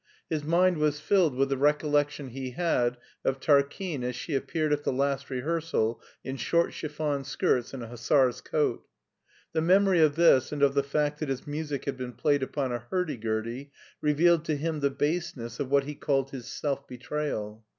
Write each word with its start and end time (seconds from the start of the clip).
His 0.31 0.43
mind 0.43 0.77
was 0.79 0.99
filled 0.99 1.35
with 1.35 1.49
the 1.49 1.57
recollection 1.57 2.29
he 2.29 2.53
had 2.53 2.97
of 3.23 3.39
Tarquine 3.39 4.03
as 4.03 4.15
she 4.15 4.33
appeared 4.33 4.73
at 4.73 4.83
the 4.83 4.91
last 4.91 5.29
rehearsal 5.29 6.01
in 6.23 6.37
short 6.37 6.73
chiffon 6.73 7.23
skirts 7.23 7.71
and 7.71 7.83
a 7.83 7.87
hussar's 7.87 8.41
coat. 8.41 8.83
The 9.53 9.61
memory 9.61 9.99
of 10.01 10.15
this 10.15 10.51
and 10.51 10.63
of 10.63 10.73
the 10.73 10.81
fact 10.81 11.19
that 11.19 11.29
his 11.29 11.45
music 11.45 11.85
had 11.85 11.97
been 11.97 12.13
played 12.13 12.41
upon 12.41 12.71
a 12.71 12.79
hurdy 12.89 13.15
gurdy 13.15 13.71
revealed 14.01 14.43
to 14.45 14.55
him 14.55 14.79
the 14.79 14.89
baseness 14.89 15.59
of 15.59 15.69
what 15.69 15.83
he 15.83 15.93
called 15.93 16.31
his 16.31 16.47
self 16.47 16.87
betrayal. 16.87 17.63